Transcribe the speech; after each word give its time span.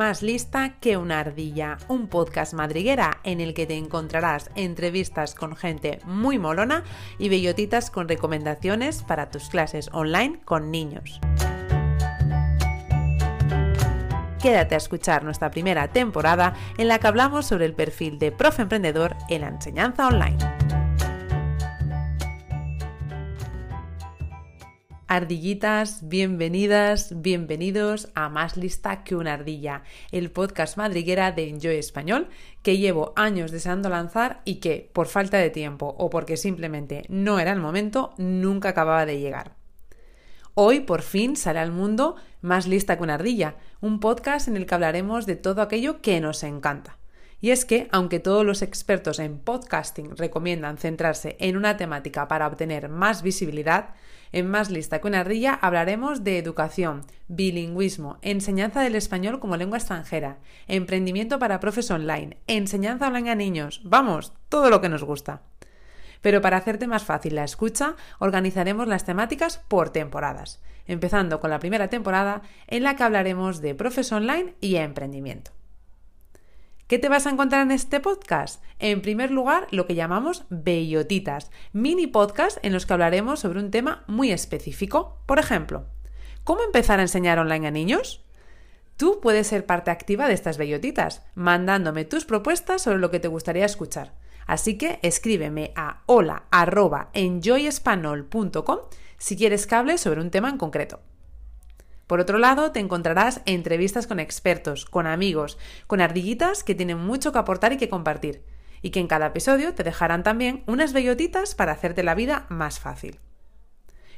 Más 0.00 0.22
lista 0.22 0.76
que 0.80 0.96
una 0.96 1.20
ardilla, 1.20 1.76
un 1.86 2.06
podcast 2.06 2.54
madriguera 2.54 3.20
en 3.22 3.38
el 3.38 3.52
que 3.52 3.66
te 3.66 3.76
encontrarás 3.76 4.50
entrevistas 4.54 5.34
con 5.34 5.54
gente 5.56 5.98
muy 6.06 6.38
molona 6.38 6.84
y 7.18 7.28
bellotitas 7.28 7.90
con 7.90 8.08
recomendaciones 8.08 9.02
para 9.02 9.28
tus 9.28 9.50
clases 9.50 9.90
online 9.92 10.40
con 10.46 10.70
niños. 10.70 11.20
Quédate 14.40 14.74
a 14.74 14.78
escuchar 14.78 15.22
nuestra 15.22 15.50
primera 15.50 15.88
temporada 15.88 16.54
en 16.78 16.88
la 16.88 16.98
que 16.98 17.06
hablamos 17.06 17.44
sobre 17.44 17.66
el 17.66 17.74
perfil 17.74 18.18
de 18.18 18.32
profe 18.32 18.62
emprendedor 18.62 19.16
en 19.28 19.42
la 19.42 19.48
enseñanza 19.48 20.06
online. 20.06 20.38
Ardillitas, 25.12 26.08
bienvenidas, 26.08 27.20
bienvenidos 27.20 28.10
a 28.14 28.28
Más 28.28 28.56
Lista 28.56 29.02
que 29.02 29.16
una 29.16 29.32
Ardilla, 29.34 29.82
el 30.12 30.30
podcast 30.30 30.76
madriguera 30.76 31.32
de 31.32 31.48
Enjoy 31.48 31.74
Español 31.74 32.28
que 32.62 32.78
llevo 32.78 33.12
años 33.16 33.50
deseando 33.50 33.88
lanzar 33.88 34.40
y 34.44 34.60
que, 34.60 34.88
por 34.92 35.08
falta 35.08 35.38
de 35.38 35.50
tiempo 35.50 35.96
o 35.98 36.10
porque 36.10 36.36
simplemente 36.36 37.06
no 37.08 37.40
era 37.40 37.50
el 37.50 37.58
momento, 37.58 38.14
nunca 38.18 38.68
acababa 38.68 39.04
de 39.04 39.18
llegar. 39.18 39.56
Hoy 40.54 40.78
por 40.78 41.02
fin 41.02 41.34
sale 41.34 41.58
al 41.58 41.72
mundo 41.72 42.14
Más 42.40 42.68
Lista 42.68 42.96
que 42.96 43.02
una 43.02 43.14
Ardilla, 43.14 43.56
un 43.80 43.98
podcast 43.98 44.46
en 44.46 44.56
el 44.56 44.64
que 44.64 44.76
hablaremos 44.76 45.26
de 45.26 45.34
todo 45.34 45.60
aquello 45.60 46.02
que 46.02 46.20
nos 46.20 46.44
encanta. 46.44 46.99
Y 47.40 47.50
es 47.50 47.64
que, 47.64 47.88
aunque 47.90 48.20
todos 48.20 48.44
los 48.44 48.60
expertos 48.60 49.18
en 49.18 49.38
podcasting 49.38 50.16
recomiendan 50.16 50.76
centrarse 50.76 51.36
en 51.40 51.56
una 51.56 51.76
temática 51.78 52.28
para 52.28 52.46
obtener 52.46 52.88
más 52.90 53.22
visibilidad, 53.22 53.94
en 54.32 54.48
Más 54.48 54.70
Lista 54.70 55.00
que 55.00 55.08
una 55.08 55.20
Ardilla 55.20 55.54
hablaremos 55.54 56.22
de 56.22 56.38
educación, 56.38 57.04
bilingüismo, 57.28 58.18
enseñanza 58.22 58.82
del 58.82 58.94
español 58.94 59.40
como 59.40 59.56
lengua 59.56 59.78
extranjera, 59.78 60.38
emprendimiento 60.68 61.38
para 61.38 61.60
profes 61.60 61.90
online, 61.90 62.36
enseñanza 62.46 63.08
online 63.08 63.30
a 63.30 63.34
niños, 63.34 63.80
vamos, 63.84 64.34
todo 64.48 64.70
lo 64.70 64.80
que 64.80 64.88
nos 64.88 65.02
gusta. 65.02 65.42
Pero 66.20 66.42
para 66.42 66.58
hacerte 66.58 66.86
más 66.86 67.04
fácil 67.04 67.34
la 67.34 67.44
escucha, 67.44 67.96
organizaremos 68.18 68.86
las 68.86 69.06
temáticas 69.06 69.58
por 69.68 69.90
temporadas, 69.90 70.60
empezando 70.86 71.40
con 71.40 71.50
la 71.50 71.58
primera 71.58 71.88
temporada 71.88 72.42
en 72.66 72.82
la 72.82 72.94
que 72.94 73.02
hablaremos 73.02 73.62
de 73.62 73.74
profes 73.74 74.12
online 74.12 74.54
y 74.60 74.76
emprendimiento. 74.76 75.52
¿Qué 76.90 76.98
te 76.98 77.08
vas 77.08 77.26
a 77.28 77.30
encontrar 77.30 77.62
en 77.62 77.70
este 77.70 78.00
podcast? 78.00 78.64
En 78.80 79.00
primer 79.00 79.30
lugar, 79.30 79.68
lo 79.70 79.86
que 79.86 79.94
llamamos 79.94 80.44
bellotitas, 80.50 81.52
mini 81.72 82.08
podcast 82.08 82.58
en 82.64 82.72
los 82.72 82.84
que 82.84 82.92
hablaremos 82.92 83.38
sobre 83.38 83.60
un 83.60 83.70
tema 83.70 84.02
muy 84.08 84.32
específico. 84.32 85.22
Por 85.26 85.38
ejemplo, 85.38 85.86
¿cómo 86.42 86.64
empezar 86.64 86.98
a 86.98 87.02
enseñar 87.02 87.38
online 87.38 87.68
a 87.68 87.70
niños? 87.70 88.24
Tú 88.96 89.20
puedes 89.22 89.46
ser 89.46 89.66
parte 89.66 89.92
activa 89.92 90.26
de 90.26 90.34
estas 90.34 90.58
bellotitas, 90.58 91.22
mandándome 91.36 92.04
tus 92.04 92.24
propuestas 92.24 92.82
sobre 92.82 92.98
lo 92.98 93.12
que 93.12 93.20
te 93.20 93.28
gustaría 93.28 93.66
escuchar. 93.66 94.16
Así 94.48 94.76
que 94.76 94.98
escríbeme 95.02 95.72
a 95.76 96.02
hola.enjoyespanol.com 96.06 98.78
si 99.16 99.36
quieres 99.36 99.68
que 99.68 99.74
hable 99.76 99.96
sobre 99.96 100.22
un 100.22 100.32
tema 100.32 100.48
en 100.48 100.58
concreto. 100.58 100.98
Por 102.10 102.18
otro 102.18 102.38
lado, 102.38 102.72
te 102.72 102.80
encontrarás 102.80 103.40
entrevistas 103.46 104.08
con 104.08 104.18
expertos, 104.18 104.84
con 104.84 105.06
amigos, 105.06 105.58
con 105.86 106.00
ardillitas 106.00 106.64
que 106.64 106.74
tienen 106.74 106.98
mucho 106.98 107.30
que 107.30 107.38
aportar 107.38 107.72
y 107.72 107.76
que 107.76 107.88
compartir, 107.88 108.42
y 108.82 108.90
que 108.90 108.98
en 108.98 109.06
cada 109.06 109.26
episodio 109.26 109.76
te 109.76 109.84
dejarán 109.84 110.24
también 110.24 110.64
unas 110.66 110.92
bellotitas 110.92 111.54
para 111.54 111.70
hacerte 111.70 112.02
la 112.02 112.16
vida 112.16 112.46
más 112.48 112.80
fácil. 112.80 113.20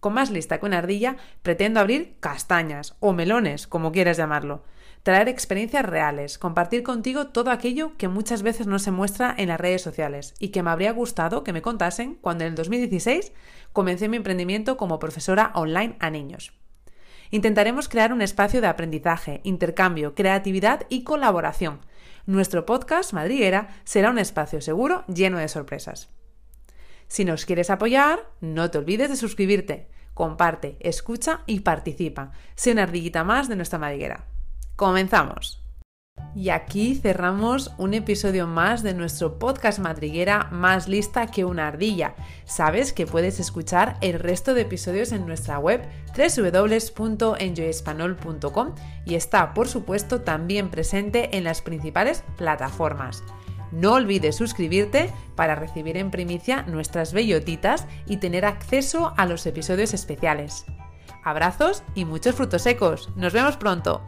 Con 0.00 0.14
más 0.14 0.32
lista 0.32 0.58
que 0.58 0.66
una 0.66 0.78
ardilla, 0.78 1.16
pretendo 1.44 1.78
abrir 1.78 2.16
castañas 2.18 2.96
o 2.98 3.12
melones, 3.12 3.68
como 3.68 3.92
quieras 3.92 4.16
llamarlo, 4.16 4.64
traer 5.04 5.28
experiencias 5.28 5.86
reales, 5.86 6.38
compartir 6.38 6.82
contigo 6.82 7.28
todo 7.28 7.52
aquello 7.52 7.96
que 7.98 8.08
muchas 8.08 8.42
veces 8.42 8.66
no 8.66 8.80
se 8.80 8.90
muestra 8.90 9.32
en 9.38 9.46
las 9.46 9.60
redes 9.60 9.82
sociales 9.82 10.34
y 10.40 10.48
que 10.48 10.64
me 10.64 10.70
habría 10.70 10.90
gustado 10.90 11.44
que 11.44 11.52
me 11.52 11.62
contasen 11.62 12.16
cuando 12.16 12.42
en 12.42 12.48
el 12.48 12.56
2016 12.56 13.32
comencé 13.72 14.08
mi 14.08 14.16
emprendimiento 14.16 14.76
como 14.76 14.98
profesora 14.98 15.52
online 15.54 15.94
a 16.00 16.10
niños. 16.10 16.52
Intentaremos 17.30 17.88
crear 17.88 18.12
un 18.12 18.22
espacio 18.22 18.60
de 18.60 18.66
aprendizaje, 18.66 19.40
intercambio, 19.44 20.14
creatividad 20.14 20.86
y 20.88 21.04
colaboración. 21.04 21.80
Nuestro 22.26 22.66
podcast 22.66 23.12
Madriguera 23.12 23.68
será 23.84 24.10
un 24.10 24.18
espacio 24.18 24.60
seguro 24.60 25.04
lleno 25.06 25.38
de 25.38 25.48
sorpresas. 25.48 26.10
Si 27.08 27.24
nos 27.24 27.44
quieres 27.44 27.70
apoyar, 27.70 28.30
no 28.40 28.70
te 28.70 28.78
olvides 28.78 29.10
de 29.10 29.16
suscribirte, 29.16 29.88
comparte, 30.14 30.76
escucha 30.80 31.42
y 31.46 31.60
participa. 31.60 32.32
Sé 32.54 32.72
una 32.72 32.84
ardillita 32.84 33.22
más 33.22 33.48
de 33.48 33.56
nuestra 33.56 33.78
madriguera. 33.78 34.24
¡Comenzamos! 34.74 35.65
Y 36.36 36.50
aquí 36.50 36.94
cerramos 36.94 37.72
un 37.78 37.94
episodio 37.94 38.46
más 38.46 38.82
de 38.82 38.92
nuestro 38.92 39.38
podcast 39.38 39.78
madriguera 39.78 40.50
más 40.52 40.86
lista 40.86 41.28
que 41.28 41.46
una 41.46 41.68
ardilla. 41.68 42.14
Sabes 42.44 42.92
que 42.92 43.06
puedes 43.06 43.40
escuchar 43.40 43.96
el 44.02 44.18
resto 44.18 44.52
de 44.52 44.60
episodios 44.60 45.12
en 45.12 45.26
nuestra 45.26 45.58
web 45.58 45.80
www.enjoyespanol.com 46.14 48.74
y 49.06 49.14
está, 49.14 49.54
por 49.54 49.66
supuesto, 49.66 50.20
también 50.20 50.68
presente 50.68 51.38
en 51.38 51.44
las 51.44 51.62
principales 51.62 52.22
plataformas. 52.36 53.24
No 53.72 53.94
olvides 53.94 54.36
suscribirte 54.36 55.10
para 55.36 55.54
recibir 55.54 55.96
en 55.96 56.10
primicia 56.10 56.64
nuestras 56.64 57.14
bellotitas 57.14 57.86
y 58.06 58.18
tener 58.18 58.44
acceso 58.44 59.14
a 59.16 59.24
los 59.24 59.46
episodios 59.46 59.94
especiales. 59.94 60.66
Abrazos 61.24 61.82
y 61.94 62.04
muchos 62.04 62.34
frutos 62.34 62.60
secos. 62.62 63.08
Nos 63.16 63.32
vemos 63.32 63.56
pronto. 63.56 64.04